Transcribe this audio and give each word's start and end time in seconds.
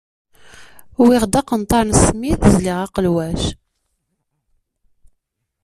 Wwiɣ-d 1.01 1.33
aqenṭar 1.39 1.83
n 1.85 1.91
smid, 2.03 2.39
zliɣ 2.53 2.77
aqelwac. 2.85 3.43